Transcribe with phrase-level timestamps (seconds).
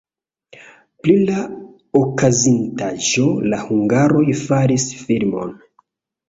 [1.01, 1.43] Pri la
[1.99, 5.55] okazintaĵo la hungaroj faris filmon.